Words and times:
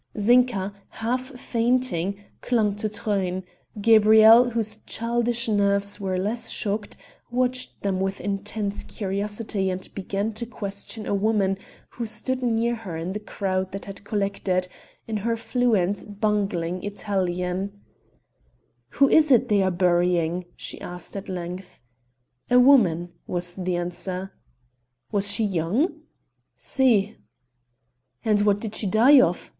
Zinka, 0.17 0.73
half 0.89 1.21
fainting, 1.39 2.25
clung 2.41 2.75
to 2.77 2.89
Truyn; 2.89 3.43
Gabrielle, 3.79 4.49
whose 4.49 4.77
childish 4.87 5.47
nerves 5.47 5.99
were 5.99 6.17
less 6.17 6.49
shocked, 6.49 6.97
watched 7.29 7.79
them 7.83 7.99
with 7.99 8.19
intense 8.19 8.83
curiosity 8.83 9.69
and 9.69 9.87
began 9.93 10.33
to 10.33 10.47
question 10.47 11.05
a 11.05 11.13
woman 11.13 11.55
who 11.89 12.07
stood 12.07 12.41
near 12.41 12.73
her 12.73 12.97
in 12.97 13.11
the 13.11 13.19
crowd 13.19 13.71
that 13.73 13.85
had 13.85 14.03
collected, 14.03 14.67
in 15.07 15.17
her 15.17 15.37
fluent, 15.37 16.19
bungling 16.19 16.83
Italian: 16.83 17.79
"Who 18.97 19.07
is 19.07 19.31
it 19.31 19.49
they 19.49 19.61
are 19.61 19.69
burying?" 19.69 20.45
she 20.55 20.81
asked 20.81 21.15
at 21.15 21.29
length. 21.29 21.79
"A 22.49 22.59
woman," 22.59 23.13
was 23.27 23.53
the 23.53 23.75
answer. 23.75 24.33
"Was 25.11 25.31
she 25.31 25.43
young?" 25.43 25.87
"Si." 26.57 27.15
"And 28.25 28.41
what 28.41 28.59
did 28.59 28.73
she 28.73 28.87
die 28.87 29.21
of? 29.21 29.47